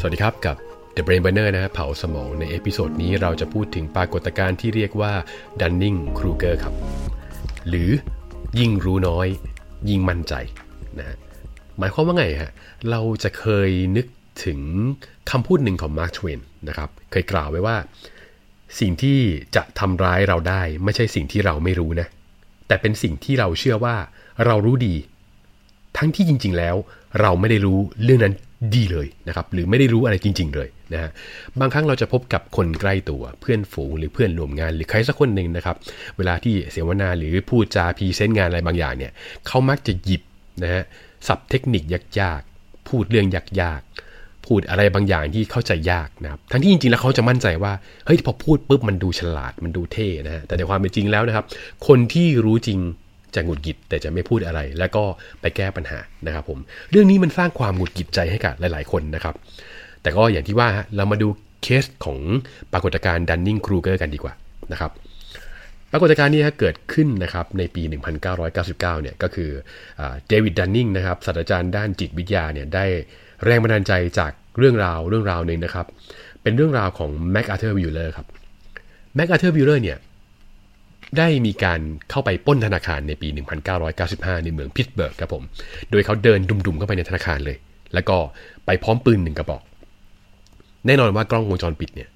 [0.00, 0.56] สวัสดีครับกับ
[0.96, 5.12] The Brain Burner นะฮะเผาสมองใน episode นี้เราจะพูดถึงปรากฏการณ์ที่เรียกว่า
[5.60, 6.74] Dunning Kruger ครับ
[7.68, 7.90] หรือ
[8.58, 9.28] ยิ่งรู้น้อย
[9.88, 10.34] ยิ่งมั่นใจ
[10.98, 11.16] นะฮะ
[11.78, 12.50] หมายความว่าไงฮะ
[12.90, 14.06] เราจะเคยนึก
[14.44, 14.60] ถึง
[15.30, 17.76] คำพูดหนึ่งของ Mark Twain นะครับ เคยกล่าวไว้ว่า
[18.80, 19.18] สิ่งที่
[19.56, 22.06] จะทำร้ายเราได้ ไม่ใช่สิ่งที่เราไม่รู้นะ
[22.66, 23.96] แต่เป็นสิ่งที่เราเชื่อว่า
[24.46, 24.94] เรารู้ดี
[25.96, 26.76] ทั้งที่จริง ๆ แล้ว
[27.20, 28.34] เราไม่ได้รู้เรื่องนั้น
[28.74, 31.10] ดีเลยนะครับหรือไม่ได้รู้อะไรจริง ๆ เลยนะฮะ
[31.60, 35.76] บางครั้งเราจะพบกับคนใกล้ตัวเพื่อนฝูงหรือเพื่อนร่วมงานหรือใครสักคนหนึ่งนะครับ
[36.16, 39.12] เวลาที่เสวนาหรือพูดจา present งานอะไรบางอย่างเนี่ย
[39.46, 40.22] เขามักจะหยิบ
[40.62, 40.82] นะฮะ
[41.26, 41.82] ศัพท์เทคนิค
[42.20, 47.72] ยากๆ พูดเรื่องยากๆ พูดอะไรบางอย่างที่เข้าใจยากนะครับทั้งที่จริงๆแล้วเขาจะมั่นใจว่า
[48.06, 51.44] เฮ้ยพอพูดปุ๊บมันดูฉลาดมันดูเท่นะฮะแต่ในความเป็นจริงแล้วนะครับ
[51.86, 52.78] คนที่รู้จริง
[53.34, 55.04] จะหงุดหงิดแต่จะไม่พูดอะไร แล้วก็
[55.40, 56.58] ไปแก้ปัญหานะครับผม
[56.90, 59.34] เรื่องนี้มันสร้างความหงุดหงิดใจให้กับหลาย ๆ คนนะครับ
[60.02, 61.28] แต่ก็อย่างที่ว่าฮะเรามาดู
[61.62, 62.18] เคสของ
[62.72, 64.32] ปรากฏการณ์ดันนิงครูเกอร์กันดีกว่า
[64.72, 64.92] นะครับ
[65.92, 67.82] ปรากฏการณ์นี้เกิดขึ้นนะครับในปี
[68.38, 69.50] 1999 เนี่ยก็คือ
[70.28, 72.84] เดวิดดันนิงนะครับศาสตราจารย์ด้านจิตวิทยาเนี่ยได้
[73.44, 75.86] แรงบันดาลใจจากเรื่องราวเรื่องราวหนึ่งนะครับ
[76.42, 78.26] เป็นเรื่องราวของแม็กอาเธอร์วิลเลอร์ครับ
[79.14, 79.98] แม็กอาเธอร์วิลเลอร์เนี่ย
[81.16, 83.28] ได้มีการเข้าไปปล้นธนาคารในปี
[83.86, 85.42] 1995 ในเมืองพิตสเบิร์กครับผม
[85.90, 87.56] โดยเขาเดินดุมๆเข้าไปในธนาคารเลย
[87.94, 88.16] แล้วก็
[88.66, 89.62] ไปพร้อมปืนหนึ่งกระบอก
[90.86, 92.08] แน่นอนว่ากล้องวงจรปิดเนี่ย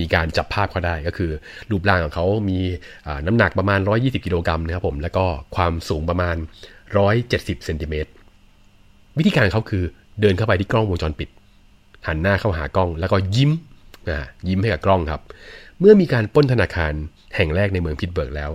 [0.00, 1.30] มีการจับภาพเขาได้ก็คือ
[1.70, 2.58] รูปร่างของเขามี
[3.26, 5.24] น้ำหนักประมาณ 120 กิโลกรัมนะครับผม แล้วก็
[5.56, 6.36] ความสูงประมาณ
[7.00, 8.10] 170 เซนติเมตร
[9.18, 9.82] วิธีการเขาคือ
[10.20, 11.28] เดินเข้าไปที่กล้องวงจรปิด
[12.06, 13.50] หันหน้าเข้าหากล้องแล้วก็ยิ้ม
[14.48, 15.20] ยิ้มให้กับกล้องครับ
[15.80, 16.92] เมื่อมีการป้นธนาคาร
[17.36, 18.50] แห่งแรกในเมืองพิตเบิร์กแล้ว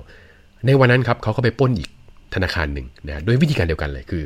[0.65, 1.89] ในวันนั้นครับเขาก็ไปป้นอีก
[2.35, 4.23] ธนาคารหนึ่งนะโดยวิธีการเดียวกันเลยคือ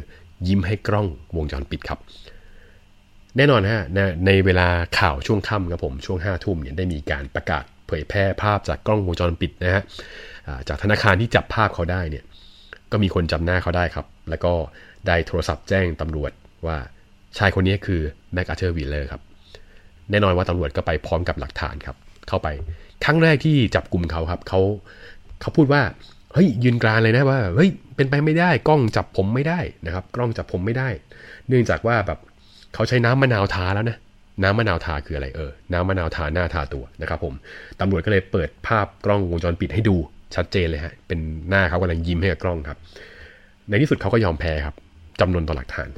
[0.47, 1.99] ยิ้มให้กล้องวงจรปิดครับ
[3.37, 3.81] แน่นอนฮะ
[4.25, 4.67] ในเวลา
[4.99, 9.83] ข่าวช่วงค่ำครับผมช่วงห้าทุ่มเนี่ยได้มีการประกาศเผยแพร่ภาพจากกล้องวงจรปิดนะฮะ
[10.67, 12.23] จากธนาคารที่จับภาพเขาได้เนี่ย
[12.91, 14.53] ก็มีคนจำหน้าเขาได้ครับ แล้วก็
[15.07, 16.31] ได้โทรศัพท์แจ้งตำรวจ
[16.67, 16.77] ว่า
[17.37, 18.01] ชายคนนี้คือ
[18.33, 19.21] แม็กอาเธอร์วิลเลอร์ครับ
[20.11, 21.95] แน่นอนว่าตำรวจก็ไปพร้อมกับหลักฐานครับ
[22.27, 22.47] เข้าไป
[23.03, 24.59] ครั้งแรกที่จับกลุ่มเขาครับเขา
[25.41, 25.81] เขาพูดว่า
[26.33, 30.89] เฮ้ยยืนกรานเลยนะว่าเฮ้ยเป็นไปไม่ได้กล้องจับผมไม่ได้นะครับ กล้องจับผมไม่ได้
[31.47, 32.19] เนื่องจากว่าแบบ
[32.73, 33.97] เขาใช้น้ำมะนาวทาแล้วนะ
[34.43, 37.33] น้ำมะนาวทาคืออะไรเออ น้ำมะนาวทาหน้าทาตัวนะครับผม
[37.79, 39.95] ตำรวจก็เลยเปิดภาพกล้องวงจรปิดให้ดู
[40.35, 41.19] ชัดเจนเลยฮะ เป็น
[41.49, 42.77] หน้าเขากำลังยิ้มให้กับกล้องครับ
[43.69, 44.75] ในที่สุดเขาก็ยอมแพ้ครับ
[45.19, 45.89] จำนวนต่อหลักฐาน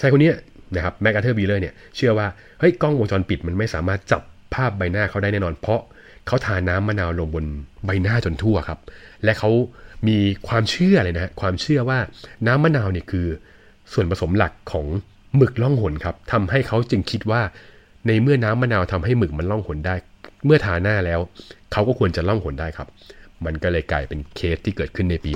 [0.00, 0.30] ชายคนนี้
[0.74, 2.26] นะครับแมกอาเธอร์บีเลอร์เนี่ยเชื่อว่า
[2.60, 4.22] เฮ้ยกล้องวงจรปิดมันไม่สามารถจับ
[4.54, 5.80] ภาพใบหน้าเขาได้แน่นอน เพราะ
[6.26, 7.44] เขาทาน้ำมะนาวลงบน
[7.84, 8.78] ใบหน้าจนทั่วครับ
[9.24, 9.50] และเขา
[10.08, 10.16] มี
[10.48, 11.98] ความเชื่อเลยนะความเชื่อว่า
[12.46, 13.26] น้ำมะนาวเนี่ยคือ
[13.92, 14.86] ส่วนผสมหลักของ
[15.36, 17.42] หมึกล่องหนครับทำให้เขาจึงคิดว่า
[18.06, 19.94] ในเมื่อน้ำมะนาวทำให้หมึกมันล่องหนได้
[20.44, 21.20] เมื่อทาหน้าแล้ว
[21.72, 22.88] เขาก็ควรจะล่องหนได้ครับ
[23.44, 25.30] มันก็เลยกลายเป็นเคสที่เกิดขึ้นในปี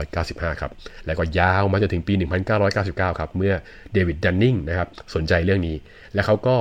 [0.00, 0.72] 1995 ครับ
[1.06, 2.14] แล้วก็ยาวมาจนถึงปี
[2.66, 3.54] 1999 ครับ เมื่อ
[3.92, 5.76] เดวิดดันนิงนะครับ สนใจเรื่องนี้
[6.14, 6.56] และเขาก็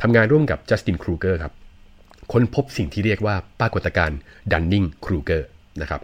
[0.00, 1.52] ทำงานร่วมกับจัสตินครูเกอร์ครับ
[2.32, 4.18] ค้นพบสิ่งที่เรียกว่าปรากฏการณ์
[4.52, 5.48] ดันนิงครูเกอร์
[5.80, 6.00] นะครับ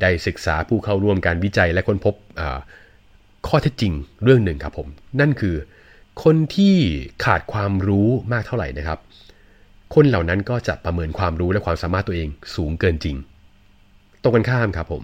[0.00, 2.14] ได้ศึกษาผู้เข้าร่วมการวิจัยและค้นพบ
[3.46, 3.92] ข้อเท็จจริง
[4.24, 4.88] เรื่องหนึ่งครับผม
[5.20, 5.56] นั่นคือ
[6.24, 6.74] คนที่
[7.24, 8.98] ขาดความรู้มากเท่าไหร่นะครับ
[9.94, 13.16] คนเหล่านั้นก็จะประเมินความรู้และความสามารถตัวเองสูงเกินจริง
[14.22, 15.02] ตรงกันข้ามครับผม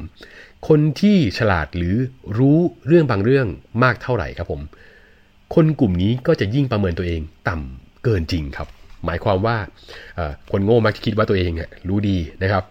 [0.68, 1.96] คนที่ฉลาดหรือ
[2.38, 3.46] รู้เรื่องบางเรื่อง
[3.82, 4.60] มากเท่าไหร่ครับผม
[5.54, 8.68] คนกลุ่มนี้ก็จะยิ่งประเมินตัวเองต่ำเกินจริงครับ
[9.06, 9.56] หมายความว่า
[10.50, 11.52] คนโง่มักจะคิดว่าตัวเอง
[11.88, 12.64] รู้ดีนะครับ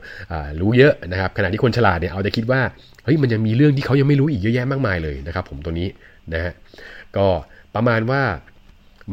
[0.62, 2.62] รู้เยอะนะครับขณะที่คนฉลาดเนี่ยเอาแต่คิดว่า
[3.04, 5.88] เฮ้ยมันยังมีเรื่องที่เขายังไม่รู้อีกเยอะแยะมากมายเลยนะครับ ผมตัวนี้
[6.34, 6.54] นะฮะ
[7.18, 7.28] ก็
[7.76, 8.22] ประมาณว่า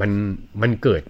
[0.00, 0.10] มัน
[0.62, 1.03] มันเกิด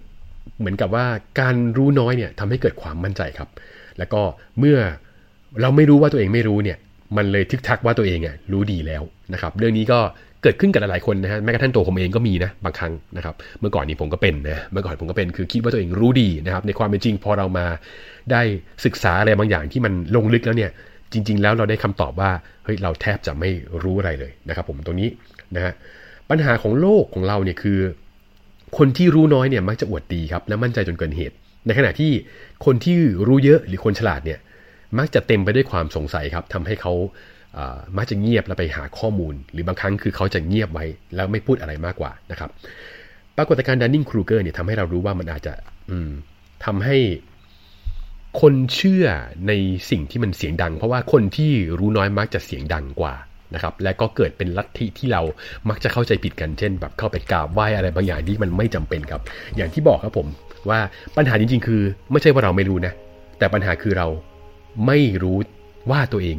[0.59, 1.05] เหมือนกับว่า
[1.39, 3.49] การรู้น้อยเนี่ยทำให้เกิดความมั่นใจครับ
[3.97, 4.21] แล้วก็
[4.59, 4.77] เมื่อ
[5.61, 6.77] เราไม่รู้ว่าตัวเองไม่รู้เนี่ย
[7.17, 9.99] มันเลยทึกทักว่าตัวเองอะรู้ดีแล้วนะครับ เรื่องนี้ก็
[10.43, 17.65] เกิดขึ้นกับหลายๆคนนะฮะแม้กระทั่งตัวผมเองก็มีนะบางครั้งนะครับ เมื่อก่อนนี้ผมก็เป็นนะเมื่อก่อนผมก็เป็นคือคิดว่าตัวเองรู้ดีนะครับ ในความเป็นจริงพอเรามา
[18.31, 18.41] ได้
[18.85, 20.71] ศึกษาอะไรบางอย่างที่มันลงลึกแล้วเนี่ย
[21.13, 22.31] จริง ๆ แล้วเราได้คำตอบว่า
[22.63, 23.49] เฮ้ยเราแทบจะไม่
[23.83, 25.09] รู้อะไรเลยนะครับ ผมตรงนี้
[25.55, 25.73] นะฮะ
[26.29, 27.79] ปัญหาของโลกของเราเนี่ยคือ
[28.77, 32.11] คนที่รู้น้อยเนี่ยมักจะอวดดีครับและมั่นใจจนเกินเหตุ ในขณะที่
[32.65, 34.39] คนที่รู้เยอะหรือคนฉลาดเนี่ย
[34.97, 36.93] มักจะเต็มไปด้วยความสงสัยครับทำให้เขา
[37.97, 40.85] มักจะเงียบแล้วไปหาข้อมูล หรือบางครั้งคือเขาจะเงียบไว้
[41.15, 42.49] แล้วไม่พูดอะไรมากกว่านะครับ
[43.37, 45.53] ปรากฏการณ์ดันนิงครูเกอร์เนี่ยทำให้เรารู้ว่ามันอาจจะ
[46.65, 46.97] ทำให้
[48.41, 49.05] คนเชื่อ
[49.47, 49.53] ใน
[49.91, 53.15] สิ่งที่มันเสียงดัง เพราะว่าคนที่รู้น้อยมักจะเสียงดังกว่า
[53.53, 55.21] นะครับ และก็เกิดเป็นลัทธิที่เรา
[55.69, 59.21] มักจะเข้าใจผิดกันเช่น แบบเข้าไปกราบไหว้อะไรบางอย่างที่มันไม่จำเป็นครับ
[59.55, 60.27] อย่างที่บอกครับผม
[60.69, 60.79] ว่า
[61.17, 61.81] ปัญหาจริง ๆ คือ
[62.11, 62.93] ไม่ใช่ว่าเราไม่รู้นะ
[63.39, 64.07] แต่ปัญหาคือเรา
[64.85, 65.37] ไม่รู้
[65.91, 66.37] ว่าตัวเอง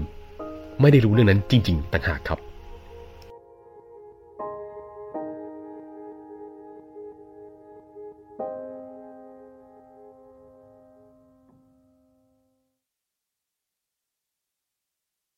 [0.80, 2.47] ไม่ได้รู้เรื่องนั้นจริง ๆ ต่างหากครับ